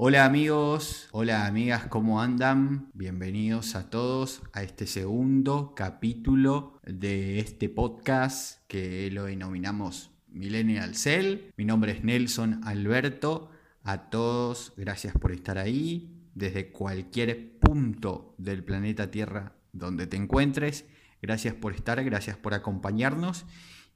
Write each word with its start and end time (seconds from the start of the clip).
Hola 0.00 0.24
amigos, 0.24 1.08
hola 1.10 1.44
amigas, 1.48 1.88
¿cómo 1.88 2.22
andan? 2.22 2.88
Bienvenidos 2.94 3.74
a 3.74 3.90
todos 3.90 4.42
a 4.52 4.62
este 4.62 4.86
segundo 4.86 5.74
capítulo 5.74 6.78
de 6.84 7.40
este 7.40 7.68
podcast 7.68 8.64
que 8.68 9.10
lo 9.10 9.24
denominamos 9.24 10.12
Millennial 10.28 10.94
Cell. 10.94 11.50
Mi 11.56 11.64
nombre 11.64 11.90
es 11.90 12.04
Nelson 12.04 12.60
Alberto. 12.62 13.50
A 13.82 14.08
todos, 14.08 14.72
gracias 14.76 15.14
por 15.14 15.32
estar 15.32 15.58
ahí 15.58 16.30
desde 16.32 16.70
cualquier 16.70 17.58
punto 17.58 18.36
del 18.38 18.62
planeta 18.62 19.10
Tierra 19.10 19.56
donde 19.72 20.06
te 20.06 20.16
encuentres. 20.16 20.84
Gracias 21.20 21.54
por 21.54 21.74
estar, 21.74 22.04
gracias 22.04 22.36
por 22.36 22.54
acompañarnos. 22.54 23.46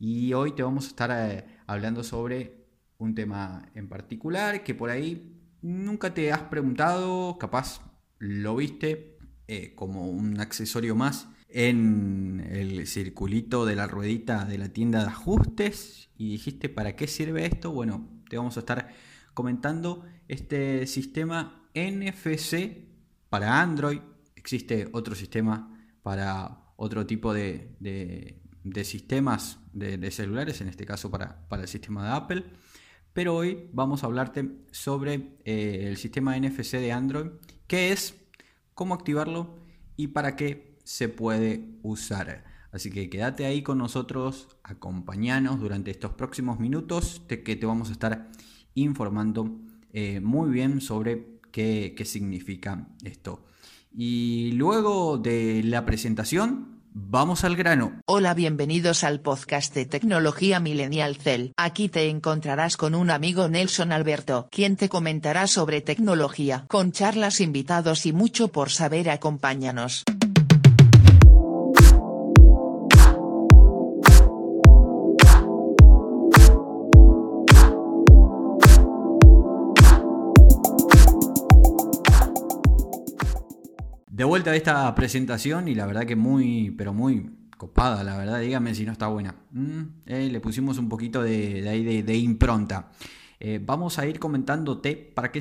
Y 0.00 0.32
hoy 0.32 0.50
te 0.50 0.64
vamos 0.64 0.86
a 0.86 0.88
estar 0.88 1.10
eh, 1.12 1.46
hablando 1.68 2.02
sobre 2.02 2.66
un 2.98 3.14
tema 3.14 3.70
en 3.76 3.88
particular 3.88 4.64
que 4.64 4.74
por 4.74 4.90
ahí 4.90 5.31
nunca 5.62 6.12
te 6.12 6.32
has 6.32 6.42
preguntado, 6.42 7.38
capaz 7.38 7.80
lo 8.18 8.56
viste 8.56 9.18
eh, 9.48 9.74
como 9.74 10.08
un 10.10 10.40
accesorio 10.40 10.94
más 10.94 11.28
en 11.48 12.46
el 12.50 12.86
circulito 12.86 13.66
de 13.66 13.76
la 13.76 13.86
ruedita 13.86 14.44
de 14.44 14.58
la 14.58 14.70
tienda 14.70 15.00
de 15.00 15.08
ajustes 15.08 16.08
y 16.16 16.30
dijiste, 16.30 16.68
¿para 16.68 16.96
qué 16.96 17.06
sirve 17.06 17.46
esto? 17.46 17.72
Bueno, 17.72 18.08
te 18.28 18.36
vamos 18.36 18.56
a 18.56 18.60
estar 18.60 18.88
comentando 19.34 20.04
este 20.28 20.86
sistema 20.86 21.68
NFC 21.74 22.86
para 23.28 23.60
Android. 23.60 24.00
Existe 24.36 24.88
otro 24.92 25.14
sistema 25.14 25.78
para 26.02 26.72
otro 26.76 27.06
tipo 27.06 27.34
de, 27.34 27.76
sistemas 28.84 29.58
de, 29.72 30.10
celulares, 30.10 30.60
en 30.60 30.68
este 30.68 30.86
caso 30.86 31.10
para, 31.10 31.46
para 31.48 31.62
el 31.62 31.68
sistema 31.68 32.04
de 32.04 32.10
Apple. 32.10 32.44
Pero 33.12 33.36
hoy 33.36 33.68
vamos 33.72 34.02
a 34.02 34.06
hablarte 34.06 34.50
sobre 34.70 35.36
eh, 35.44 35.84
el 35.88 35.96
sistema 35.96 36.36
NFC 36.38 36.72
de 36.78 36.92
Android, 36.92 37.26
qué 37.66 37.92
es, 37.92 38.14
cómo 38.74 38.94
activarlo 38.94 39.58
y 39.96 40.08
para 40.08 40.34
qué 40.34 40.78
se 40.84 41.08
puede 41.08 41.78
usar. 41.82 42.44
Así 42.72 42.90
que 42.90 43.10
quédate 43.10 43.44
ahí 43.44 43.62
con 43.62 43.76
nosotros, 43.76 44.56
acompañanos 44.62 45.60
durante 45.60 45.90
estos 45.90 46.12
próximos 46.14 46.58
minutos 46.58 47.22
de 47.28 47.42
que 47.42 47.54
te 47.54 47.66
vamos 47.66 47.90
a 47.90 47.92
estar 47.92 48.30
informando 48.74 49.60
eh, 49.92 50.20
muy 50.20 50.50
bien 50.50 50.80
sobre 50.80 51.38
qué, 51.50 51.94
qué 51.94 52.06
significa 52.06 52.88
esto. 53.04 53.44
Y 53.94 54.52
luego 54.52 55.18
de 55.18 55.62
la 55.64 55.84
presentación, 55.84 56.71
Vamos 56.94 57.44
al 57.44 57.56
grano. 57.56 58.00
Hola, 58.04 58.34
bienvenidos 58.34 59.02
al 59.02 59.20
podcast 59.20 59.74
de 59.74 59.86
tecnología 59.86 60.60
Millennial 60.60 61.16
Cell. 61.16 61.52
Aquí 61.56 61.88
te 61.88 62.10
encontrarás 62.10 62.76
con 62.76 62.94
un 62.94 63.10
amigo 63.10 63.48
Nelson 63.48 63.92
Alberto, 63.92 64.48
quien 64.50 64.76
te 64.76 64.90
comentará 64.90 65.46
sobre 65.46 65.80
tecnología, 65.80 66.66
con 66.68 66.92
charlas, 66.92 67.40
invitados 67.40 68.04
y 68.04 68.12
mucho 68.12 68.48
por 68.48 68.70
saber. 68.70 69.08
Acompáñanos. 69.08 70.04
De 84.22 84.26
vuelta 84.26 84.52
a 84.52 84.54
esta 84.54 84.94
presentación 84.94 85.66
y 85.66 85.74
la 85.74 85.84
verdad 85.84 86.06
que 86.06 86.14
muy, 86.14 86.70
pero 86.78 86.94
muy 86.94 87.28
copada, 87.56 88.04
la 88.04 88.16
verdad, 88.16 88.40
dígame 88.40 88.72
si 88.72 88.84
no 88.84 88.92
está 88.92 89.08
buena. 89.08 89.34
Mm, 89.50 89.82
eh, 90.06 90.28
le 90.30 90.38
pusimos 90.38 90.78
un 90.78 90.88
poquito 90.88 91.24
de, 91.24 91.60
de, 91.60 92.04
de, 92.04 92.16
impronta. 92.16 92.92
Eh, 93.40 93.58
vamos 93.60 93.98
a 93.98 94.06
ir 94.06 94.20
comentándote 94.20 94.94
para 94.94 95.32
qué 95.32 95.40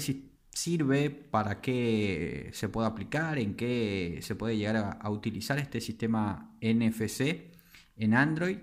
sirve, 0.49 1.11
para 1.11 1.61
qué 1.61 2.49
se 2.53 2.69
puede 2.69 2.87
aplicar, 2.87 3.37
en 3.37 3.53
qué 3.53 4.17
se 4.23 4.33
puede 4.33 4.57
llegar 4.57 4.97
a 4.99 5.09
utilizar 5.11 5.59
este 5.59 5.79
sistema 5.79 6.57
NFC 6.59 7.51
en 7.97 8.15
Android. 8.15 8.57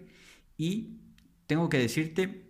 Y 0.57 0.99
tengo 1.47 1.69
que 1.69 1.79
decirte 1.79 2.48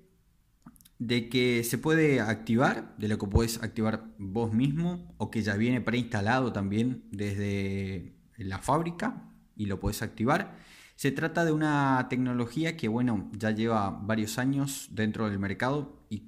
de 0.99 1.29
que 1.29 1.63
se 1.65 1.79
puede 1.79 2.21
activar, 2.21 2.95
de 2.99 3.09
lo 3.09 3.19
que 3.19 3.27
puedes 3.27 3.63
activar 3.63 4.05
vos 4.19 4.53
mismo 4.53 5.15
o 5.17 5.31
que 5.31 5.43
ya 5.43 5.55
viene 5.55 5.81
preinstalado 5.81 6.53
también 6.53 7.05
desde 7.13 8.15
la 8.37 8.59
fábrica 8.59 9.31
y 9.57 9.67
lo 9.67 9.79
puedes 9.79 10.03
activar. 10.03 10.57
Se 10.97 11.13
trata 11.13 11.45
de 11.45 11.53
una 11.53 12.07
tecnología 12.11 12.77
que 12.77 12.89
bueno, 12.89 13.31
ya 13.33 13.53
lleva 13.53 13.91
varios 13.91 14.39
años 14.39 14.89
dentro 14.91 15.29
del 15.29 15.39
mercado 15.39 16.05
y 16.11 16.25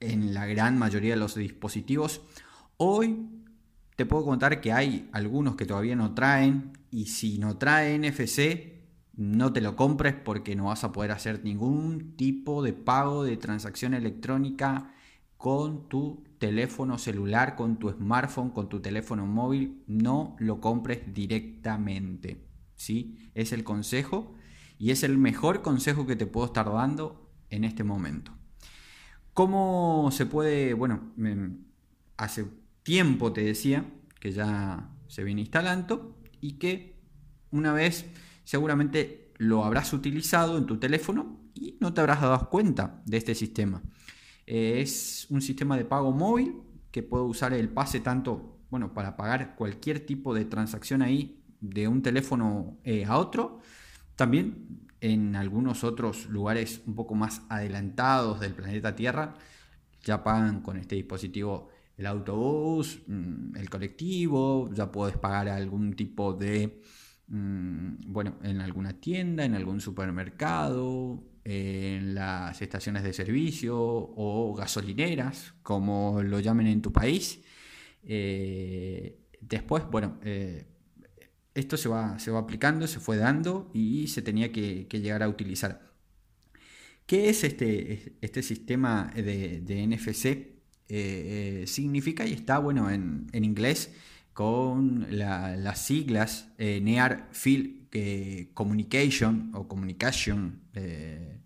en 0.00 0.34
la 0.34 0.46
gran 0.46 0.78
mayoría 0.78 1.14
de 1.14 1.20
los 1.20 1.36
dispositivos. 1.36 2.22
Hoy 2.76 3.28
te 3.94 4.06
puedo 4.06 4.24
contar 4.24 4.60
que 4.60 4.72
hay 4.72 5.08
algunos 5.12 5.54
que 5.54 5.66
todavía 5.66 5.94
no 5.94 6.14
traen 6.14 6.72
y 6.90 7.06
si 7.06 7.38
no 7.38 7.58
trae 7.58 7.96
NFC 7.98 8.79
no 9.14 9.52
te 9.52 9.60
lo 9.60 9.76
compres 9.76 10.14
porque 10.14 10.56
no 10.56 10.64
vas 10.66 10.84
a 10.84 10.92
poder 10.92 11.10
hacer 11.10 11.44
ningún 11.44 12.16
tipo 12.16 12.62
de 12.62 12.72
pago 12.72 13.24
de 13.24 13.36
transacción 13.36 13.94
electrónica 13.94 14.94
con 15.36 15.88
tu 15.88 16.24
teléfono 16.38 16.98
celular, 16.98 17.56
con 17.56 17.78
tu 17.78 17.90
smartphone, 17.90 18.50
con 18.50 18.68
tu 18.68 18.80
teléfono 18.80 19.26
móvil. 19.26 19.82
No 19.86 20.36
lo 20.38 20.60
compres 20.60 21.12
directamente. 21.12 22.44
¿sí? 22.76 23.30
Es 23.34 23.52
el 23.52 23.62
consejo 23.62 24.34
y 24.78 24.90
es 24.90 25.02
el 25.02 25.18
mejor 25.18 25.60
consejo 25.60 26.06
que 26.06 26.16
te 26.16 26.26
puedo 26.26 26.46
estar 26.46 26.72
dando 26.72 27.30
en 27.50 27.64
este 27.64 27.84
momento. 27.84 28.32
¿Cómo 29.34 30.08
se 30.12 30.24
puede? 30.26 30.72
Bueno, 30.72 31.12
hace 32.16 32.46
tiempo 32.82 33.32
te 33.32 33.42
decía 33.42 33.84
que 34.18 34.32
ya 34.32 34.90
se 35.08 35.24
viene 35.24 35.42
instalando 35.42 36.16
y 36.40 36.52
que 36.52 36.98
una 37.50 37.72
vez 37.72 38.06
seguramente 38.50 39.32
lo 39.38 39.64
habrás 39.64 39.92
utilizado 39.92 40.58
en 40.58 40.66
tu 40.66 40.76
teléfono 40.80 41.38
y 41.54 41.76
no 41.78 41.94
te 41.94 42.00
habrás 42.00 42.20
dado 42.20 42.50
cuenta 42.50 43.00
de 43.06 43.16
este 43.16 43.36
sistema. 43.36 43.80
Es 44.44 45.28
un 45.30 45.40
sistema 45.40 45.76
de 45.76 45.84
pago 45.84 46.10
móvil 46.10 46.56
que 46.90 47.04
puede 47.04 47.22
usar 47.22 47.52
el 47.52 47.68
pase 47.68 48.00
tanto 48.00 48.58
bueno, 48.68 48.92
para 48.92 49.16
pagar 49.16 49.54
cualquier 49.54 50.00
tipo 50.00 50.34
de 50.34 50.46
transacción 50.46 51.00
ahí 51.00 51.40
de 51.60 51.86
un 51.86 52.02
teléfono 52.02 52.76
eh, 52.82 53.04
a 53.04 53.18
otro. 53.18 53.60
También 54.16 54.80
en 55.00 55.36
algunos 55.36 55.84
otros 55.84 56.26
lugares 56.26 56.80
un 56.88 56.96
poco 56.96 57.14
más 57.14 57.42
adelantados 57.50 58.40
del 58.40 58.54
planeta 58.54 58.96
Tierra 58.96 59.34
ya 60.02 60.24
pagan 60.24 60.60
con 60.60 60.76
este 60.76 60.96
dispositivo 60.96 61.68
el 61.96 62.06
autobús, 62.06 63.00
mm, 63.06 63.54
el 63.54 63.70
colectivo, 63.70 64.68
ya 64.72 64.90
puedes 64.90 65.16
pagar 65.18 65.48
algún 65.50 65.94
tipo 65.94 66.32
de 66.32 66.82
bueno, 67.30 68.38
en 68.42 68.60
alguna 68.60 68.94
tienda, 68.94 69.44
en 69.44 69.54
algún 69.54 69.80
supermercado, 69.80 71.22
en 71.44 72.14
las 72.14 72.60
estaciones 72.60 73.04
de 73.04 73.12
servicio 73.12 73.76
o 73.78 74.54
gasolineras, 74.54 75.54
como 75.62 76.22
lo 76.22 76.40
llamen 76.40 76.66
en 76.66 76.82
tu 76.82 76.92
país. 76.92 77.40
Eh, 78.02 79.16
después, 79.40 79.84
bueno, 79.90 80.18
eh, 80.24 80.66
esto 81.54 81.76
se 81.76 81.88
va, 81.88 82.18
se 82.18 82.32
va 82.32 82.40
aplicando, 82.40 82.86
se 82.88 82.98
fue 82.98 83.16
dando 83.16 83.70
y 83.72 84.08
se 84.08 84.22
tenía 84.22 84.50
que, 84.50 84.88
llegar 84.90 85.22
a 85.22 85.28
utilizar. 85.28 85.88
¿Qué 87.06 87.28
es 87.28 87.44
este, 87.44 88.16
este 88.20 88.42
sistema 88.42 89.10
de, 89.14 89.86
NFC? 89.86 90.58
Eh, 90.88 91.64
significa 91.68 92.26
y 92.26 92.32
está, 92.32 92.58
bueno, 92.58 92.90
en, 92.90 93.28
en 93.32 93.44
inglés 93.44 93.92
con 94.40 95.06
las 95.10 95.78
siglas 95.80 96.48
eh, 96.56 96.80
Near 96.80 97.28
Field 97.30 97.88
eh, 97.92 98.48
Communication 98.54 99.50
o 99.52 99.68
Communication, 99.68 100.62
eh, 100.72 101.42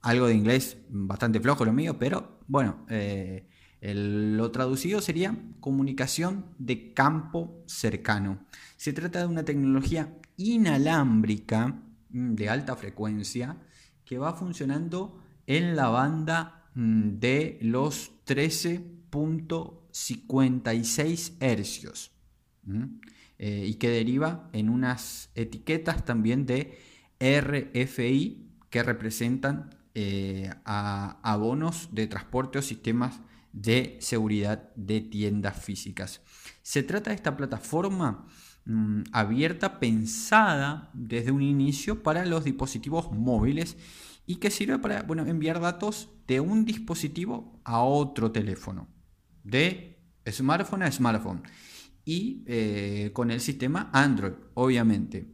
algo 0.00 0.26
de 0.26 0.34
inglés 0.34 0.78
bastante 0.88 1.38
flojo 1.38 1.64
lo 1.64 1.72
mío, 1.72 2.00
pero 2.00 2.40
bueno, 2.48 2.84
lo 3.80 4.50
traducido 4.50 5.00
sería 5.00 5.36
comunicación 5.60 6.46
de 6.58 6.92
campo 6.92 7.62
cercano. 7.66 8.46
Se 8.76 8.92
trata 8.92 9.20
de 9.20 9.26
una 9.26 9.44
tecnología 9.44 10.12
inalámbrica 10.36 11.68
mm, 12.10 12.34
de 12.34 12.48
alta 12.48 12.74
frecuencia 12.74 13.58
que 14.04 14.18
va 14.18 14.34
funcionando 14.34 15.22
en 15.46 15.76
la 15.76 15.88
banda 15.88 16.64
mm, 16.74 17.20
de 17.20 17.60
los 17.62 18.10
13.5 18.26 19.01
56 19.92 21.36
hercios 21.40 22.12
eh, 23.38 23.64
y 23.66 23.74
que 23.74 23.90
deriva 23.90 24.48
en 24.52 24.68
unas 24.68 25.30
etiquetas 25.34 26.04
también 26.04 26.46
de 26.46 26.78
RFI 27.20 28.48
que 28.70 28.82
representan 28.82 29.70
eh, 29.94 30.50
a 30.64 31.18
abonos 31.22 31.90
de 31.92 32.06
transporte 32.06 32.58
o 32.58 32.62
sistemas 32.62 33.20
de 33.52 33.98
seguridad 34.00 34.72
de 34.74 35.02
tiendas 35.02 35.62
físicas. 35.62 36.22
Se 36.62 36.82
trata 36.82 37.10
de 37.10 37.16
esta 37.16 37.36
plataforma 37.36 38.26
mm, 38.64 39.02
abierta, 39.12 39.78
pensada 39.78 40.90
desde 40.94 41.32
un 41.32 41.42
inicio 41.42 42.02
para 42.02 42.24
los 42.24 42.44
dispositivos 42.44 43.12
móviles 43.12 43.76
y 44.26 44.36
que 44.36 44.50
sirve 44.50 44.78
para 44.78 45.02
bueno, 45.02 45.26
enviar 45.26 45.60
datos 45.60 46.08
de 46.26 46.40
un 46.40 46.64
dispositivo 46.64 47.60
a 47.64 47.82
otro 47.82 48.32
teléfono 48.32 48.88
de 49.44 49.98
smartphone 50.30 50.84
a 50.84 50.92
smartphone 50.92 51.42
y 52.04 52.44
eh, 52.46 53.10
con 53.12 53.30
el 53.30 53.40
sistema 53.40 53.90
Android, 53.92 54.32
obviamente. 54.54 55.26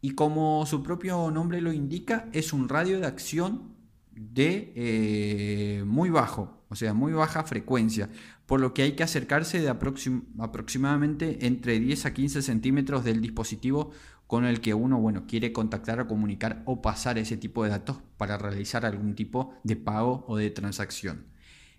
Y 0.00 0.10
como 0.10 0.64
su 0.66 0.82
propio 0.82 1.30
nombre 1.30 1.60
lo 1.60 1.72
indica, 1.72 2.28
es 2.32 2.52
un 2.52 2.68
radio 2.68 3.00
de 3.00 3.06
acción 3.06 3.74
de 4.12 4.72
eh, 4.76 5.84
muy 5.84 6.10
bajo, 6.10 6.64
o 6.68 6.76
sea, 6.76 6.94
muy 6.94 7.12
baja 7.12 7.44
frecuencia, 7.44 8.08
por 8.46 8.60
lo 8.60 8.72
que 8.72 8.82
hay 8.82 8.92
que 8.92 9.02
acercarse 9.02 9.60
de 9.60 9.68
aproximadamente 9.68 11.46
entre 11.46 11.80
10 11.80 12.06
a 12.06 12.14
15 12.14 12.42
centímetros 12.42 13.04
del 13.04 13.20
dispositivo 13.20 13.90
con 14.26 14.44
el 14.44 14.60
que 14.60 14.74
uno 14.74 14.98
bueno, 15.00 15.26
quiere 15.26 15.52
contactar 15.52 16.00
o 16.00 16.08
comunicar 16.08 16.62
o 16.64 16.82
pasar 16.82 17.18
ese 17.18 17.36
tipo 17.36 17.64
de 17.64 17.70
datos 17.70 17.98
para 18.16 18.38
realizar 18.38 18.84
algún 18.86 19.14
tipo 19.14 19.54
de 19.64 19.76
pago 19.76 20.24
o 20.28 20.36
de 20.36 20.50
transacción. 20.50 21.26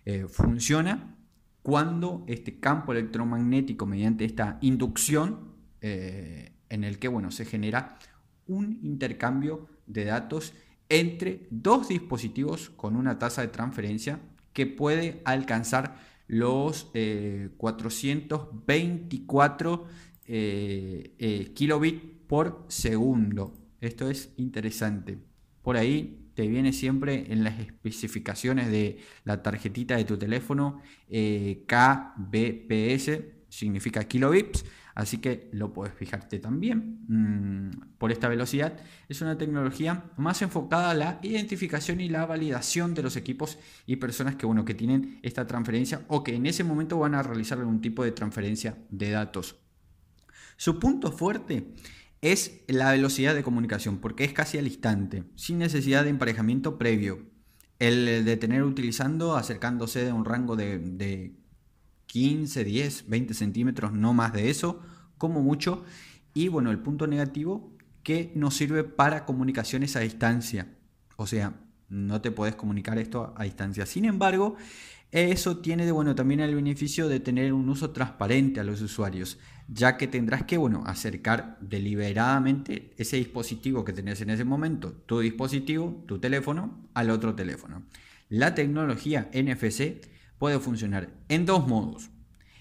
Eh, 0.05 0.27
funciona 0.29 1.16
cuando 1.67 2.23
este 2.27 2.61
campo 2.61 2.93
electromagnético 2.93 3.85
mediante 3.85 4.23
esta 4.23 4.57
inducción 4.61 5.51
eh, 5.81 6.53
en 6.69 6.85
el 6.85 6.97
que 6.97 7.09
bueno, 7.09 7.29
se 7.29 7.43
genera 7.43 7.99
un 8.45 8.79
intercambio 8.83 9.67
de 9.85 10.05
datos 10.05 10.53
entre 10.87 11.45
dos 11.51 11.89
dispositivos 11.89 12.69
con 12.69 12.95
una 12.95 13.19
tasa 13.19 13.41
de 13.41 13.49
transferencia 13.49 14.21
que 14.53 14.65
puede 14.65 15.21
alcanzar 15.25 15.97
los 16.27 16.89
424 17.57 19.85
eh, 20.25 21.15
eh, 21.19 21.51
kilobits 21.53 22.01
por 22.27 22.63
segundo. 22.69 23.53
Esto 23.81 24.09
es 24.09 24.31
interesante. 24.37 25.17
Por 25.63 25.75
ahí 25.75 26.26
te 26.37 26.47
viene 26.47 26.71
siempre 26.71 27.33
en 27.33 27.43
las 27.43 27.59
especificaciones 27.59 28.69
de 28.69 28.99
la 29.23 29.41
tarjetita 29.41 29.97
de 29.97 30.05
tu 30.05 30.17
teléfono 30.19 30.83
eh, 31.09 31.65
KBPS, 31.65 33.49
significa 33.49 34.03
kilobits, 34.03 34.63
así 34.93 35.17
que 35.17 35.49
lo 35.51 35.73
puedes 35.73 35.95
fijarte 35.95 36.37
también 36.37 36.99
mm, 37.07 37.97
por 37.97 38.11
esta 38.11 38.29
velocidad. 38.29 38.77
Es 39.09 39.21
una 39.21 39.35
tecnología 39.39 40.11
más 40.17 40.43
enfocada 40.43 40.91
a 40.91 40.93
la 40.93 41.19
identificación 41.23 42.01
y 42.01 42.07
la 42.07 42.27
validación 42.27 42.93
de 42.93 43.01
los 43.01 43.15
equipos 43.15 43.57
y 43.87 43.95
personas 43.95 44.35
que, 44.35 44.45
bueno, 44.45 44.63
que 44.63 44.75
tienen 44.75 45.19
esta 45.23 45.47
transferencia 45.47 46.05
o 46.07 46.23
que 46.23 46.35
en 46.35 46.45
ese 46.45 46.63
momento 46.63 46.99
van 46.99 47.15
a 47.15 47.23
realizar 47.23 47.57
algún 47.57 47.81
tipo 47.81 48.03
de 48.03 48.11
transferencia 48.11 48.77
de 48.91 49.09
datos. 49.09 49.55
Su 50.55 50.77
punto 50.77 51.11
fuerte 51.11 51.73
es 52.21 52.61
la 52.67 52.91
velocidad 52.91 53.35
de 53.35 53.43
comunicación, 53.43 53.97
porque 53.99 54.23
es 54.23 54.33
casi 54.33 54.57
al 54.57 54.67
instante, 54.67 55.23
sin 55.35 55.59
necesidad 55.59 56.03
de 56.03 56.09
emparejamiento 56.09 56.77
previo. 56.77 57.25
El 57.79 58.25
de 58.25 58.37
tener 58.37 58.63
utilizando, 58.63 59.35
acercándose 59.37 60.03
de 60.03 60.11
un 60.11 60.25
rango 60.25 60.55
de, 60.55 60.79
de 60.79 61.35
15, 62.07 62.63
10, 62.63 63.07
20 63.07 63.33
centímetros, 63.33 63.93
no 63.93 64.13
más 64.13 64.33
de 64.33 64.49
eso, 64.49 64.81
como 65.17 65.43
mucho. 65.43 65.83
Y 66.33 66.47
bueno, 66.47 66.71
el 66.71 66.79
punto 66.79 67.05
negativo 67.05 67.71
que 68.01 68.31
no 68.35 68.51
sirve 68.51 68.83
para 68.83 69.25
comunicaciones 69.25 69.95
a 69.95 69.99
distancia. 69.99 70.67
O 71.17 71.27
sea, 71.27 71.59
no 71.89 72.21
te 72.21 72.31
puedes 72.31 72.55
comunicar 72.55 72.97
esto 72.97 73.33
a 73.37 73.43
distancia. 73.43 73.85
Sin 73.85 74.05
embargo, 74.05 74.55
eso 75.11 75.57
tiene 75.57 75.89
bueno 75.91 76.15
también 76.15 76.41
el 76.41 76.55
beneficio 76.55 77.07
de 77.07 77.19
tener 77.19 77.53
un 77.53 77.69
uso 77.69 77.91
transparente 77.91 78.59
a 78.59 78.63
los 78.63 78.81
usuarios, 78.81 79.39
ya 79.67 79.97
que 79.97 80.07
tendrás 80.07 80.43
que 80.43 80.57
bueno, 80.57 80.83
acercar 80.85 81.57
deliberadamente 81.61 82.93
ese 82.97 83.17
dispositivo 83.17 83.85
que 83.85 83.93
tenés 83.93 84.21
en 84.21 84.31
ese 84.31 84.43
momento, 84.43 84.91
tu 84.91 85.19
dispositivo, 85.19 86.03
tu 86.07 86.19
teléfono, 86.19 86.89
al 86.93 87.09
otro 87.09 87.35
teléfono. 87.35 87.83
La 88.29 88.53
tecnología 88.53 89.29
NFC 89.33 90.01
puede 90.37 90.59
funcionar 90.59 91.09
en 91.29 91.45
dos 91.45 91.67
modos. 91.67 92.09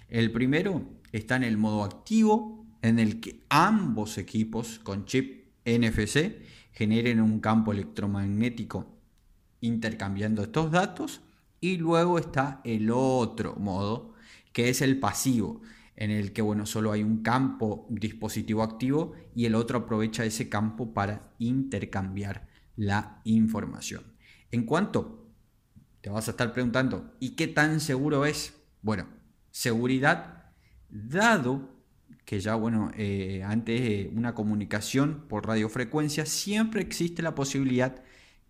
El 0.09 0.31
primero 0.31 0.89
está 1.13 1.37
en 1.37 1.43
el 1.43 1.57
modo 1.57 1.83
activo, 1.83 2.65
en 2.83 3.01
el 3.01 3.21
que 3.21 3.45
ambos 3.49 4.19
equipos 4.19 4.79
con 4.79 5.05
chip 5.07 5.47
NFC 5.65 6.37
generen 6.73 7.21
un 7.21 7.41
campo 7.41 7.73
electromagnético 7.73 8.87
intercambiando 9.61 10.43
estos 10.43 10.71
datos. 10.71 11.23
Y 11.61 11.77
luego 11.79 12.19
está 12.19 12.61
el 12.65 12.91
otro 12.91 13.57
modo, 13.57 14.15
que 14.53 14.69
es 14.69 14.83
el 14.83 14.99
pasivo, 14.99 15.63
en 15.97 16.11
el 16.11 16.33
que 16.33 16.43
bueno, 16.43 16.67
solo 16.67 16.93
hay 16.93 17.03
un 17.03 17.23
campo 17.23 17.87
dispositivo 17.89 18.63
activo 18.63 19.13
y 19.35 19.47
el 19.47 19.55
otro 19.55 19.79
aprovecha 19.79 20.25
ese 20.25 20.49
campo 20.49 20.93
para 20.93 21.33
intercambiar 21.39 22.47
la 22.77 23.21
información. 23.25 24.05
En 24.51 24.65
cuanto 24.65 25.27
te 26.03 26.11
vas 26.11 26.29
a 26.29 26.33
estar 26.33 26.53
preguntando, 26.53 27.15
¿y 27.19 27.31
qué 27.31 27.49
tan 27.49 27.81
seguro 27.81 28.27
es? 28.27 28.55
Bueno, 28.83 29.09
seguridad, 29.51 30.53
dado 30.89 31.77
que 32.27 32.41
ya, 32.41 32.57
bueno, 32.57 32.91
eh, 32.97 33.43
antes 33.45 33.81
de 33.81 34.13
una 34.15 34.35
comunicación 34.35 35.25
por 35.29 35.47
radiofrecuencia, 35.47 36.27
siempre 36.27 36.83
existe 36.83 37.23
la 37.23 37.35
posibilidad 37.35 38.03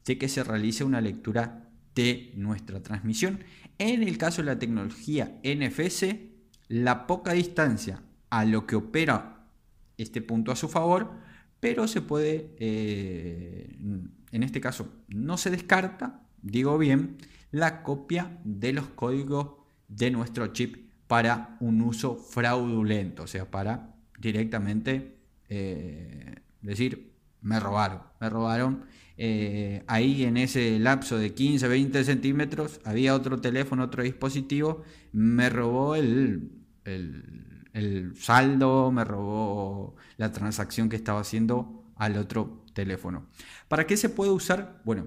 de 0.05 0.19
que 0.19 0.29
se 0.29 0.43
realice 0.43 0.83
una 0.83 1.01
lectura 1.01 1.66
de 1.97 2.31
nuestra 2.37 2.81
transmisión. 2.83 3.41
En 3.79 4.05
el 4.05 4.19
caso 4.19 4.43
de 4.43 4.47
la 4.47 4.59
tecnología 4.59 5.41
NFC, 5.43 6.21
la 6.69 7.09
poca 7.09 7.33
distancia 7.33 8.03
a 8.31 8.45
lo 8.45 8.67
que 8.67 8.77
opera 8.77 9.49
este 9.99 10.21
punto 10.21 10.53
a 10.53 10.57
su 10.57 10.69
favor, 10.69 11.11
pero 11.59 11.89
se 11.89 12.03
puede, 12.03 12.55
eh, 12.59 13.77
en 14.31 14.43
este 14.43 14.61
caso, 14.61 14.93
no 15.09 15.39
se 15.39 15.51
descarta, 15.51 16.23
digo 16.43 16.79
bien, 16.79 17.17
la 17.51 17.83
copia 17.83 18.39
de 18.45 18.73
los 18.73 18.89
códigos 18.89 19.57
de 19.89 20.11
nuestro 20.11 20.49
chip 20.49 20.91
para 21.07 21.57
un 21.61 21.81
uso 21.81 22.17
fraudulento, 22.17 23.23
o 23.23 23.27
sea, 23.27 23.51
para 23.51 23.95
directamente 24.19 25.17
eh, 25.49 26.35
decir, 26.61 27.16
me 27.47 27.61
robaron, 27.61 28.03
me 28.21 28.29
robaron. 28.29 28.85
Eh, 29.17 29.85
ahí 29.87 30.25
en 30.25 30.37
ese 30.37 30.79
lapso 30.79 31.17
de 31.17 31.33
15, 31.33 31.69
20 31.69 32.05
centímetros 32.05 32.81
había 32.85 33.15
otro 33.15 33.41
teléfono, 33.41 33.85
otro 33.85 34.03
dispositivo, 34.03 34.83
me 35.13 35.49
robó 35.49 35.95
el, 35.95 36.51
el, 36.85 37.69
el 37.73 38.17
saldo, 38.17 38.91
me 38.91 39.05
robó 39.05 39.95
la 40.17 40.33
transacción 40.33 40.89
que 40.89 40.97
estaba 40.97 41.21
haciendo 41.21 41.85
al 41.95 42.19
otro 42.19 42.65
teléfono. 42.75 43.29
¿Para 43.69 43.87
qué 43.87 43.97
se 43.97 44.09
puede 44.09 44.33
usar? 44.33 44.83
Bueno, 44.85 45.07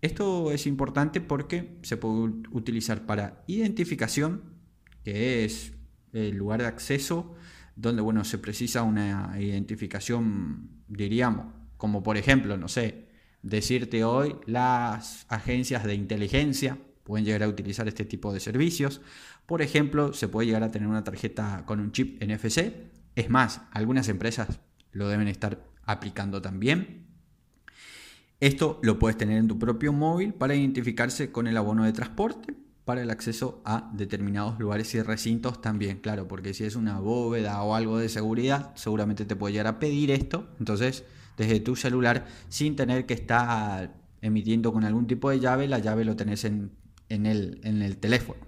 esto 0.00 0.52
es 0.52 0.68
importante 0.68 1.20
porque 1.20 1.78
se 1.82 1.96
puede 1.96 2.32
utilizar 2.52 3.06
para 3.06 3.42
identificación, 3.48 4.54
que 5.02 5.44
es 5.44 5.72
el 6.12 6.36
lugar 6.36 6.60
de 6.60 6.68
acceso 6.68 7.34
donde 7.76 8.00
bueno, 8.00 8.24
se 8.24 8.38
precisa 8.38 8.82
una 8.82 9.36
identificación, 9.38 10.70
diríamos, 10.88 11.46
como 11.76 12.02
por 12.02 12.16
ejemplo, 12.16 12.56
no 12.56 12.68
sé, 12.68 13.06
decirte 13.42 14.04
hoy 14.04 14.36
las 14.46 15.26
agencias 15.28 15.84
de 15.84 15.94
inteligencia 15.94 16.78
pueden 17.04 17.24
llegar 17.24 17.44
a 17.44 17.48
utilizar 17.48 17.86
este 17.86 18.04
tipo 18.04 18.32
de 18.32 18.40
servicios. 18.40 19.00
Por 19.46 19.62
ejemplo, 19.62 20.12
se 20.12 20.26
puede 20.26 20.46
llegar 20.46 20.64
a 20.64 20.70
tener 20.72 20.88
una 20.88 21.04
tarjeta 21.04 21.62
con 21.64 21.78
un 21.78 21.92
chip 21.92 22.22
NFC. 22.22 22.72
Es 23.14 23.30
más, 23.30 23.62
algunas 23.70 24.08
empresas 24.08 24.60
lo 24.90 25.08
deben 25.08 25.28
estar 25.28 25.64
aplicando 25.84 26.42
también. 26.42 27.06
Esto 28.40 28.80
lo 28.82 28.98
puedes 28.98 29.16
tener 29.16 29.38
en 29.38 29.48
tu 29.48 29.58
propio 29.58 29.92
móvil 29.92 30.34
para 30.34 30.54
identificarse 30.54 31.30
con 31.30 31.46
el 31.46 31.56
abono 31.56 31.84
de 31.84 31.92
transporte, 31.92 32.54
para 32.84 33.02
el 33.02 33.10
acceso 33.10 33.62
a 33.64 33.90
determinados 33.94 34.58
lugares 34.58 34.94
y 34.94 35.00
recintos 35.00 35.62
también, 35.62 36.00
claro, 36.00 36.28
porque 36.28 36.52
si 36.52 36.64
es 36.64 36.76
una 36.76 37.00
bóveda 37.00 37.62
o 37.62 37.74
algo 37.74 37.98
de 37.98 38.08
seguridad, 38.08 38.72
seguramente 38.76 39.24
te 39.24 39.36
puede 39.36 39.52
llegar 39.52 39.68
a 39.68 39.78
pedir 39.78 40.10
esto. 40.10 40.48
Entonces, 40.58 41.04
desde 41.36 41.60
tu 41.60 41.76
celular, 41.76 42.26
sin 42.48 42.76
tener 42.76 43.06
que 43.06 43.14
estar 43.14 43.94
emitiendo 44.22 44.72
con 44.72 44.84
algún 44.84 45.06
tipo 45.06 45.30
de 45.30 45.40
llave, 45.40 45.68
la 45.68 45.78
llave 45.78 46.04
lo 46.04 46.16
tenés 46.16 46.44
en, 46.44 46.70
el, 47.08 47.60
en 47.62 47.82
el, 47.82 47.98
teléfono. 47.98 48.40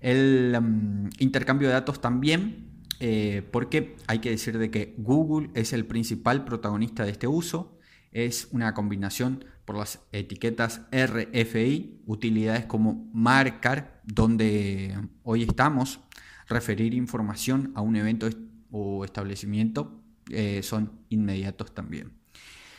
El 0.00 0.56
mm, 0.60 1.08
intercambio 1.18 1.68
de 1.68 1.74
datos 1.74 2.00
también, 2.00 2.70
eh, 3.00 3.42
porque 3.50 3.96
hay 4.06 4.20
que 4.20 4.30
decir 4.30 4.58
de 4.58 4.70
que 4.70 4.94
Google 4.98 5.50
es 5.54 5.72
el 5.72 5.84
principal 5.84 6.44
protagonista 6.44 7.04
de 7.04 7.10
este 7.10 7.26
uso 7.26 7.74
es 8.14 8.48
una 8.52 8.72
combinación 8.72 9.44
por 9.64 9.76
las 9.76 10.00
etiquetas 10.12 10.82
RFI, 10.92 12.02
utilidades 12.06 12.64
como 12.64 13.10
marcar, 13.12 14.00
donde 14.04 14.96
hoy 15.24 15.42
estamos, 15.42 16.00
referir 16.48 16.94
información 16.94 17.72
a 17.74 17.80
un 17.80 17.96
evento 17.96 18.28
o 18.70 19.04
establecimiento, 19.04 20.03
eh, 20.30 20.62
son 20.62 20.92
inmediatos 21.08 21.74
también. 21.74 22.12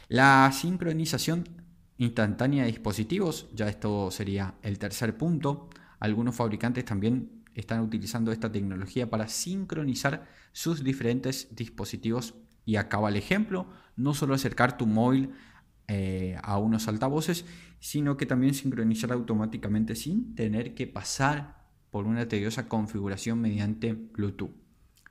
La 0.08 0.52
sincronización 0.54 1.48
instantánea 1.98 2.64
de 2.64 2.72
dispositivos, 2.72 3.48
ya 3.54 3.68
esto 3.68 4.12
sería 4.12 4.56
el 4.62 4.78
tercer 4.78 5.18
punto. 5.18 5.70
Algunos 6.00 6.36
fabricantes 6.36 6.86
también 6.86 7.44
están 7.54 7.82
utilizando 7.82 8.32
esta 8.32 8.52
tecnología 8.52 9.10
para 9.10 9.28
sincronizar 9.28 10.28
sus 10.52 10.84
diferentes 10.84 11.56
dispositivos 11.56 12.36
y 12.66 12.76
acaba 12.76 13.10
el 13.10 13.16
ejemplo, 13.16 13.68
no 13.96 14.14
solo 14.14 14.34
acercar 14.34 14.78
tu 14.78 14.88
móvil 14.88 15.32
eh, 15.88 16.38
a 16.42 16.58
unos 16.58 16.88
altavoces, 16.88 17.46
sino 17.80 18.18
que 18.18 18.26
también 18.26 18.54
sincronizar 18.54 19.12
automáticamente 19.12 19.96
sin 19.96 20.36
tener 20.36 20.74
que 20.74 20.88
pasar 20.88 21.64
por 21.92 22.06
una 22.06 22.28
tediosa 22.28 22.68
configuración 22.68 23.40
mediante 23.40 23.94
Bluetooth. 23.94 24.65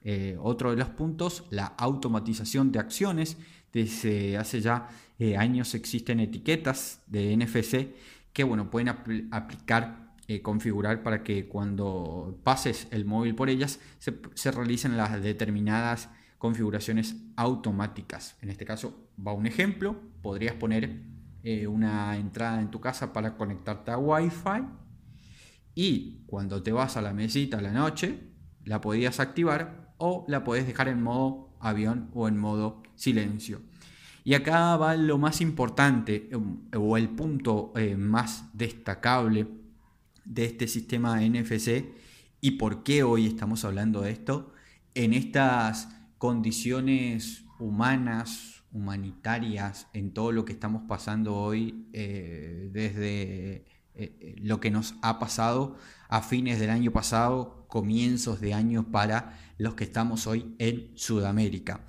Eh, 0.06 0.36
otro 0.38 0.70
de 0.70 0.76
los 0.76 0.90
puntos, 0.90 1.44
la 1.50 1.64
automatización 1.64 2.70
de 2.70 2.78
acciones. 2.78 3.38
Desde 3.72 4.36
hace 4.36 4.60
ya 4.60 4.88
eh, 5.18 5.36
años 5.36 5.74
existen 5.74 6.20
etiquetas 6.20 7.02
de 7.06 7.36
NFC 7.36 7.88
que 8.32 8.44
bueno, 8.44 8.70
pueden 8.70 8.88
aplicar, 9.32 10.14
eh, 10.28 10.42
configurar 10.42 11.02
para 11.02 11.22
que 11.22 11.48
cuando 11.48 12.38
pases 12.44 12.86
el 12.90 13.04
móvil 13.04 13.34
por 13.34 13.48
ellas 13.48 13.80
se, 13.98 14.20
se 14.34 14.50
realicen 14.50 14.96
las 14.96 15.20
determinadas 15.22 16.10
configuraciones 16.38 17.16
automáticas. 17.36 18.36
En 18.42 18.50
este 18.50 18.64
caso 18.64 19.08
va 19.24 19.32
un 19.32 19.46
ejemplo, 19.46 19.96
podrías 20.20 20.54
poner 20.54 21.14
una 21.68 22.16
entrada 22.16 22.58
en 22.58 22.70
tu 22.70 22.80
casa 22.80 23.12
para 23.12 23.36
conectarte 23.36 23.90
a 23.90 23.98
Wi-Fi 23.98 24.64
y 25.74 26.24
cuando 26.26 26.62
te 26.62 26.72
vas 26.72 26.96
a 26.96 27.02
la 27.02 27.12
mesita 27.12 27.58
a 27.58 27.60
la 27.60 27.70
noche 27.70 28.18
la 28.64 28.80
podías 28.80 29.20
activar 29.20 29.83
o 30.06 30.24
la 30.28 30.44
podés 30.44 30.66
dejar 30.66 30.88
en 30.88 31.02
modo 31.02 31.48
avión 31.60 32.10
o 32.12 32.28
en 32.28 32.36
modo 32.36 32.82
silencio. 32.94 33.62
Y 34.22 34.34
acá 34.34 34.76
va 34.76 34.96
lo 34.96 35.16
más 35.16 35.40
importante 35.40 36.28
um, 36.34 36.60
o 36.76 36.98
el 36.98 37.08
punto 37.08 37.72
eh, 37.74 37.96
más 37.96 38.50
destacable 38.52 39.46
de 40.26 40.44
este 40.44 40.68
sistema 40.68 41.20
NFC 41.22 41.86
y 42.42 42.52
por 42.52 42.82
qué 42.82 43.02
hoy 43.02 43.26
estamos 43.26 43.64
hablando 43.64 44.02
de 44.02 44.10
esto 44.10 44.52
en 44.94 45.14
estas 45.14 45.88
condiciones 46.18 47.44
humanas, 47.58 48.62
humanitarias, 48.72 49.88
en 49.94 50.12
todo 50.12 50.32
lo 50.32 50.44
que 50.44 50.52
estamos 50.52 50.82
pasando 50.86 51.34
hoy 51.34 51.88
eh, 51.94 52.68
desde 52.72 53.64
eh, 53.94 54.36
lo 54.38 54.60
que 54.60 54.70
nos 54.70 54.94
ha 55.02 55.18
pasado 55.18 55.76
a 56.08 56.20
fines 56.22 56.58
del 56.60 56.70
año 56.70 56.90
pasado, 56.92 57.64
comienzos 57.68 58.40
de 58.40 58.54
año 58.54 58.90
para 58.90 59.38
los 59.58 59.74
que 59.74 59.84
estamos 59.84 60.26
hoy 60.26 60.54
en 60.58 60.90
Sudamérica, 60.94 61.80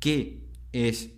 que 0.00 0.48
es 0.72 1.10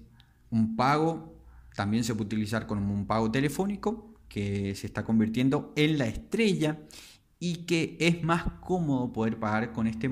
un 0.50 0.76
pago, 0.76 1.34
también 1.74 2.04
se 2.04 2.14
puede 2.14 2.26
utilizar 2.26 2.66
como 2.66 2.92
un 2.92 3.06
pago 3.06 3.30
telefónico, 3.30 4.14
que 4.28 4.74
se 4.74 4.86
está 4.86 5.04
convirtiendo 5.04 5.72
en 5.76 5.98
la 5.98 6.06
estrella 6.06 6.80
y 7.38 7.66
que 7.66 7.96
es 8.00 8.22
más 8.22 8.44
cómodo 8.60 9.12
poder 9.12 9.38
pagar 9.38 9.72
con, 9.72 9.86
este 9.86 10.10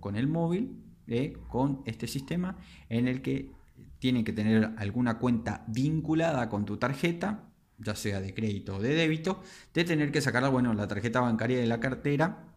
con 0.00 0.16
el 0.16 0.28
móvil, 0.28 0.82
eh, 1.06 1.36
con 1.48 1.82
este 1.84 2.06
sistema 2.06 2.56
en 2.88 3.08
el 3.08 3.22
que 3.22 3.52
tiene 3.98 4.24
que 4.24 4.32
tener 4.32 4.74
alguna 4.76 5.18
cuenta 5.18 5.64
vinculada 5.68 6.48
con 6.48 6.64
tu 6.64 6.76
tarjeta, 6.76 7.44
ya 7.78 7.94
sea 7.94 8.20
de 8.20 8.34
crédito 8.34 8.76
o 8.76 8.80
de 8.80 8.94
débito, 8.94 9.42
de 9.74 9.84
tener 9.84 10.10
que 10.12 10.20
sacar 10.20 10.50
bueno, 10.50 10.74
la 10.74 10.88
tarjeta 10.88 11.20
bancaria 11.20 11.58
de 11.58 11.66
la 11.66 11.80
cartera 11.80 12.54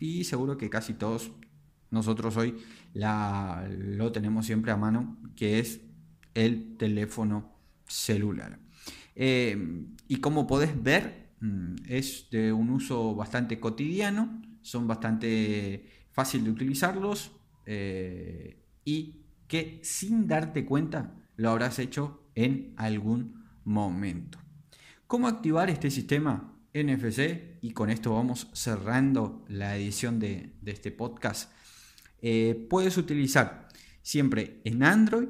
y 0.00 0.24
seguro 0.24 0.56
que 0.56 0.70
casi 0.70 0.94
todos 0.94 1.32
nosotros 1.90 2.36
hoy 2.36 2.56
la, 2.92 3.66
lo 3.70 4.10
tenemos 4.12 4.46
siempre 4.46 4.72
a 4.72 4.76
mano, 4.76 5.18
que 5.36 5.58
es 5.58 5.80
el 6.34 6.76
teléfono 6.76 7.52
celular. 7.86 8.58
Eh, 9.14 9.86
y 10.08 10.16
como 10.16 10.46
podés 10.46 10.82
ver, 10.82 11.30
mm, 11.40 11.74
es 11.88 12.28
de 12.30 12.52
un 12.52 12.70
uso 12.70 13.14
bastante 13.14 13.60
cotidiano, 13.60 14.42
son 14.62 14.86
bastante 14.86 15.86
fácil 16.10 16.44
de 16.44 16.50
utilizarlos 16.50 17.32
eh, 17.66 18.58
y 18.84 19.24
que 19.46 19.80
sin 19.82 20.26
darte 20.26 20.64
cuenta 20.64 21.14
lo 21.36 21.50
habrás 21.50 21.78
hecho 21.78 22.28
en 22.34 22.72
algún 22.76 23.44
momento. 23.64 24.38
¿Cómo 25.06 25.28
activar 25.28 25.68
este 25.68 25.90
sistema 25.90 26.56
NFC? 26.72 27.58
Y 27.60 27.72
con 27.72 27.90
esto 27.90 28.14
vamos 28.14 28.48
cerrando 28.54 29.44
la 29.48 29.76
edición 29.76 30.18
de, 30.18 30.54
este 30.64 30.90
podcast. 30.90 31.52
Eh, 32.22 32.66
puedes 32.70 32.96
utilizar 32.96 33.68
siempre 34.00 34.62
en 34.64 34.82
Android 34.82 35.28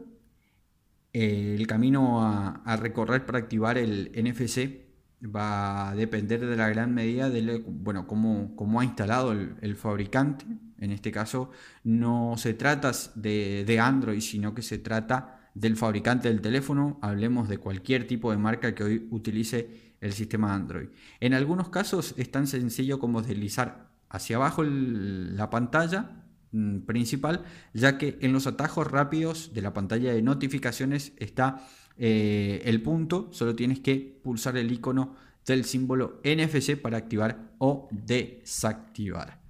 eh, 1.13 1.57
el 1.59 1.67
camino 1.67 2.23
a, 2.23 2.77
recorrer 2.77 3.27
para 3.27 3.39
activar 3.39 3.77
el 3.77 4.13
NFC 4.15 4.85
va 5.25 5.91
a 5.91 5.95
depender 5.97 6.47
de 6.47 6.57
la 6.57 6.69
gran 6.69 6.95
medida 6.95 7.29
de 7.31 7.63
bueno, 7.67 8.07
cómo, 8.07 8.81
ha 8.81 8.85
instalado 8.85 9.33
el, 9.33 9.77
fabricante. 9.77 10.45
En 10.79 10.93
este 10.93 11.11
caso 11.11 11.51
no 11.83 12.35
se 12.37 12.55
trata 12.55 12.93
de, 13.17 13.65
de 13.67 13.81
Android, 13.81 14.21
sino 14.21 14.55
que 14.55 14.63
se 14.63 14.79
trata 14.79 15.44
del 15.55 15.77
fabricante 15.77 16.29
del 16.29 16.41
teléfono, 16.41 16.99
hablemos 17.01 17.49
de 17.49 17.59
cualquier 17.59 18.07
tipo 18.07 18.31
de 18.31 18.39
marca 18.39 18.75
que 18.75 18.85
hoy 18.85 19.09
utilice 19.11 19.95
el 20.01 20.13
sistema 20.13 20.53
Android. 20.53 20.89
En 21.21 21.33
algunos 21.33 21.69
casos 21.69 22.15
es 22.17 22.31
tan 22.31 22.47
sencillo 22.47 22.99
como 22.99 23.23
deslizar 23.23 23.89
hacia 24.11 24.37
abajo 24.37 24.63
la 24.65 25.51
pantalla 25.51 26.25
mm, 26.53 26.81
principal, 26.81 27.45
ya 27.73 27.99
que 27.99 28.19
en 28.21 28.33
los 28.33 28.47
atajos 28.47 28.91
rápidos 28.91 29.55
de 29.55 29.63
la 29.63 29.73
pantalla 29.73 30.13
de 30.13 30.23
notificaciones 30.23 31.13
está 31.17 31.67
eh, 31.97 32.63
el 32.65 32.83
punto, 32.83 33.29
solo 33.33 33.55
tienes 33.55 33.81
que 33.81 34.21
pulsar 34.23 34.57
el 34.57 34.71
icono 34.73 35.15
del 35.47 35.65
símbolo 35.65 36.21
NFC 36.25 36.77
para 36.77 36.99
activar 36.99 37.53
o 37.59 37.89
desactivar. 37.93 39.44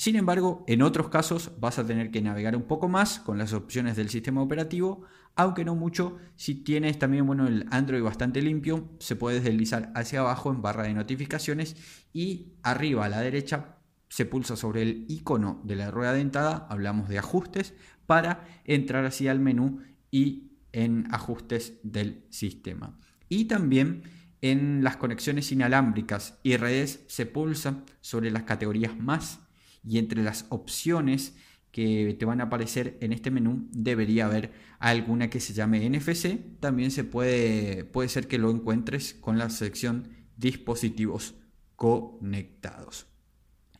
Sin 0.00 0.16
embargo, 0.16 0.64
en 0.66 0.80
otros 0.80 1.10
casos 1.10 1.52
vas 1.60 1.78
a 1.78 1.84
tener 1.84 2.10
que 2.10 2.22
navegar 2.22 2.56
un 2.56 2.62
poco 2.62 2.88
más 2.88 3.20
con 3.20 3.36
las 3.36 3.52
opciones 3.52 3.96
del 3.96 4.08
sistema 4.08 4.40
operativo, 4.40 5.02
aunque 5.36 5.62
no 5.62 5.74
mucho. 5.74 6.16
Si 6.36 6.54
tienes 6.54 6.98
también 6.98 7.26
bueno, 7.26 7.46
el 7.46 7.66
Android 7.70 8.02
bastante 8.02 8.40
limpio, 8.40 8.88
se 8.98 9.14
puede 9.14 9.42
deslizar 9.42 9.92
hacia 9.94 10.20
abajo 10.20 10.50
en 10.50 10.62
barra 10.62 10.84
de 10.84 10.94
notificaciones 10.94 11.76
y 12.14 12.54
arriba 12.62 13.04
a 13.04 13.08
la 13.10 13.20
derecha 13.20 13.76
se 14.08 14.24
pulsa 14.24 14.56
sobre 14.56 14.80
el 14.80 15.04
icono 15.06 15.60
de 15.64 15.76
la 15.76 15.90
rueda 15.90 16.14
dentada, 16.14 16.66
hablamos 16.70 17.10
de 17.10 17.18
ajustes, 17.18 17.74
para 18.06 18.46
entrar 18.64 19.04
hacia 19.04 19.32
el 19.32 19.40
menú 19.40 19.82
y 20.10 20.52
en 20.72 21.08
ajustes 21.10 21.74
del 21.82 22.24
sistema. 22.30 22.98
Y 23.28 23.44
también 23.44 24.04
en 24.40 24.82
las 24.82 24.96
conexiones 24.96 25.52
inalámbricas 25.52 26.38
y 26.42 26.56
redes 26.56 27.04
se 27.06 27.26
pulsa 27.26 27.84
sobre 28.00 28.30
las 28.30 28.44
categorías 28.44 28.96
más 28.96 29.40
y 29.84 29.98
entre 29.98 30.22
las 30.22 30.46
opciones 30.48 31.34
que 31.70 32.16
te 32.18 32.24
van 32.24 32.40
a 32.40 32.44
aparecer 32.44 32.98
en 33.00 33.12
este 33.12 33.30
menú 33.30 33.68
debería 33.70 34.26
haber 34.26 34.52
alguna 34.78 35.30
que 35.30 35.40
se 35.40 35.52
llame 35.52 35.88
NFC. 35.88 36.58
También 36.58 36.90
se 36.90 37.04
puede, 37.04 37.84
puede 37.84 38.08
ser 38.08 38.26
que 38.26 38.38
lo 38.38 38.50
encuentres 38.50 39.14
con 39.14 39.38
la 39.38 39.50
sección 39.50 40.08
dispositivos 40.36 41.34
conectados. 41.76 43.06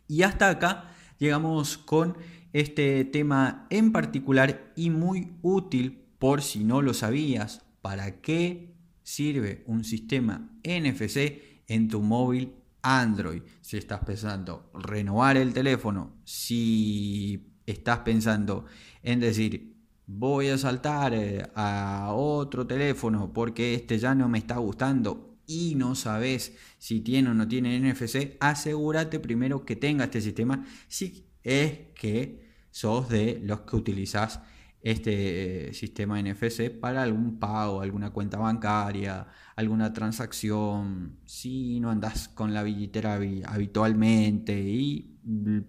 Y 0.06 0.22
hasta 0.22 0.48
acá 0.48 0.94
llegamos 1.18 1.78
con 1.78 2.16
este 2.52 3.04
tema 3.04 3.66
en 3.70 3.92
particular 3.92 4.72
y 4.76 4.90
muy 4.90 5.32
útil 5.42 6.04
por 6.18 6.42
si 6.42 6.64
no 6.64 6.82
lo 6.82 6.94
sabías. 6.94 7.64
¿Para 7.82 8.20
qué 8.20 8.74
sirve 9.02 9.64
un 9.66 9.84
sistema 9.84 10.50
NFC 10.62 11.42
en 11.66 11.88
tu 11.88 12.00
móvil 12.02 12.54
Android, 12.82 13.42
si 13.60 13.76
estás 13.76 14.00
pensando 14.00 14.70
renovar 14.74 15.36
el 15.36 15.52
teléfono, 15.52 16.20
si 16.24 17.54
estás 17.66 17.98
pensando 18.00 18.64
en 19.02 19.20
decir 19.20 19.70
voy 20.12 20.48
a 20.48 20.58
saltar 20.58 21.14
eh, 21.14 21.48
a 21.54 22.10
otro 22.12 22.66
teléfono 22.66 23.32
porque 23.32 23.74
este 23.74 23.98
ya 23.98 24.14
no 24.14 24.28
me 24.28 24.38
está 24.38 24.56
gustando 24.56 25.38
y 25.46 25.74
no 25.76 25.94
sabes 25.94 26.56
si 26.78 27.00
tiene 27.00 27.30
o 27.30 27.34
no 27.34 27.46
tiene 27.46 27.78
NFC, 27.78 28.36
asegúrate 28.40 29.20
primero 29.20 29.64
que 29.64 29.76
tenga 29.76 30.04
este 30.04 30.20
sistema 30.20 30.66
si 30.88 31.26
es 31.44 31.78
que 31.94 32.50
sos 32.70 33.08
de 33.08 33.40
los 33.42 33.60
que 33.60 33.76
utilizas 33.76 34.40
este 34.82 35.68
eh, 35.68 35.74
sistema 35.74 36.20
NFC 36.20 36.70
para 36.70 37.02
algún 37.02 37.38
pago, 37.38 37.82
alguna 37.82 38.10
cuenta 38.10 38.38
bancaria, 38.38 39.26
alguna 39.56 39.92
transacción, 39.92 41.18
si 41.26 41.80
no 41.80 41.90
andas 41.90 42.28
con 42.28 42.54
la 42.54 42.62
billetera 42.62 43.20
habitualmente 43.46 44.58
y 44.58 45.18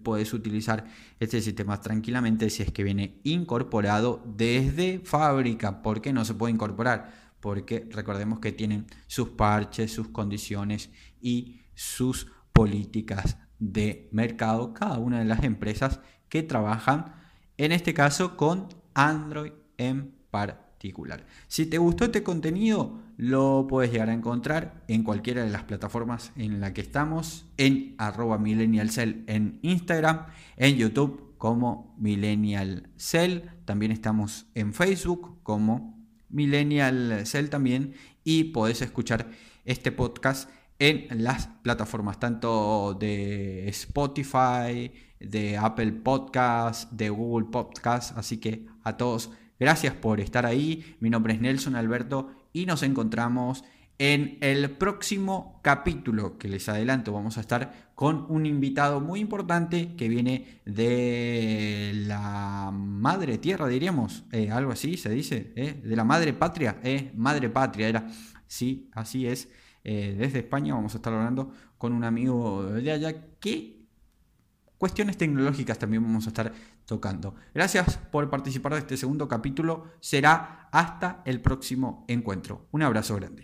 puedes 0.02 0.32
utilizar 0.32 0.84
este 1.20 1.42
sistema 1.42 1.80
tranquilamente 1.80 2.48
si 2.48 2.62
es 2.62 2.72
que 2.72 2.84
viene 2.84 3.20
incorporado 3.24 4.22
desde 4.26 5.00
fábrica. 5.00 5.82
¿Por 5.82 6.00
qué 6.00 6.12
no 6.12 6.24
se 6.24 6.34
puede 6.34 6.54
incorporar? 6.54 7.12
Porque 7.40 7.86
recordemos 7.90 8.38
que 8.40 8.52
tienen 8.52 8.86
sus 9.06 9.30
parches, 9.30 9.92
sus 9.92 10.08
condiciones 10.08 10.90
y 11.20 11.60
sus 11.74 12.28
políticas 12.52 13.36
de 13.58 14.08
mercado, 14.12 14.72
cada 14.72 14.98
una 14.98 15.18
de 15.18 15.24
las 15.24 15.44
empresas 15.44 16.00
que 16.28 16.42
trabajan, 16.42 17.14
en 17.58 17.72
este 17.72 17.92
caso 17.94 18.36
con 18.36 18.68
Android 18.94 19.52
en 19.78 20.14
particular. 20.30 21.24
Si 21.46 21.66
te 21.66 21.78
gustó 21.78 22.04
este 22.04 22.22
contenido, 22.22 23.00
lo 23.16 23.66
puedes 23.68 23.92
llegar 23.92 24.08
a 24.08 24.14
encontrar 24.14 24.82
en 24.88 25.04
cualquiera 25.04 25.44
de 25.44 25.50
las 25.50 25.64
plataformas 25.64 26.32
en 26.36 26.60
la 26.60 26.72
que 26.72 26.80
estamos, 26.80 27.46
en 27.56 27.94
arroba 27.98 28.38
millennialcell 28.38 29.24
en 29.26 29.58
Instagram, 29.62 30.26
en 30.56 30.76
YouTube 30.76 31.34
como 31.38 31.94
millennialcell, 31.98 33.50
también 33.64 33.92
estamos 33.92 34.46
en 34.54 34.72
Facebook 34.72 35.42
como 35.42 36.00
millennialcell 36.28 37.50
también 37.50 37.94
y 38.24 38.44
podés 38.44 38.82
escuchar 38.82 39.30
este 39.64 39.92
podcast 39.92 40.48
en 40.78 41.22
las 41.22 41.46
plataformas 41.46 42.18
tanto 42.18 42.94
de 42.94 43.68
Spotify, 43.68 44.90
de 45.28 45.56
Apple 45.56 45.92
Podcast, 45.92 46.90
de 46.92 47.10
Google 47.10 47.46
Podcast. 47.50 48.16
Así 48.16 48.38
que 48.38 48.66
a 48.82 48.96
todos, 48.96 49.30
gracias 49.58 49.94
por 49.94 50.20
estar 50.20 50.46
ahí. 50.46 50.96
Mi 51.00 51.10
nombre 51.10 51.34
es 51.34 51.40
Nelson 51.40 51.76
Alberto 51.76 52.30
y 52.52 52.66
nos 52.66 52.82
encontramos 52.82 53.64
en 53.98 54.38
el 54.40 54.68
próximo 54.70 55.60
capítulo 55.62 56.36
que 56.36 56.48
les 56.48 56.68
adelanto. 56.68 57.12
Vamos 57.12 57.38
a 57.38 57.40
estar 57.40 57.92
con 57.94 58.26
un 58.28 58.46
invitado 58.46 59.00
muy 59.00 59.20
importante 59.20 59.94
que 59.94 60.08
viene 60.08 60.60
de 60.64 61.92
la 62.06 62.72
madre 62.72 63.38
tierra, 63.38 63.68
diríamos, 63.68 64.24
eh, 64.32 64.50
algo 64.50 64.72
así 64.72 64.96
se 64.96 65.10
dice, 65.10 65.52
eh, 65.54 65.80
de 65.84 65.94
la 65.94 66.02
madre 66.02 66.32
patria, 66.32 66.80
eh, 66.82 67.12
madre 67.14 67.48
patria 67.48 67.88
era. 67.88 68.08
Sí, 68.46 68.90
así 68.92 69.26
es. 69.26 69.48
desde 69.84 70.40
España 70.40 70.74
vamos 70.74 70.94
a 70.94 70.98
estar 70.98 71.12
hablando 71.12 71.52
con 71.78 71.92
un 71.92 72.04
amigo 72.04 72.64
de 72.64 72.92
allá 72.92 73.14
que 73.40 73.81
cuestiones 74.82 75.16
tecnológicas 75.16 75.78
también 75.78 76.02
vamos 76.02 76.26
a 76.26 76.30
estar 76.30 76.52
tocando. 76.86 77.36
Gracias 77.54 77.98
por 78.10 78.28
participar 78.28 78.72
de 78.72 78.80
este 78.80 78.96
segundo 78.96 79.28
capítulo. 79.28 79.92
Será 80.00 80.68
hasta 80.72 81.22
el 81.24 81.40
próximo 81.40 82.04
encuentro. 82.08 82.66
Un 82.72 82.82
abrazo 82.82 83.14
grande. 83.14 83.40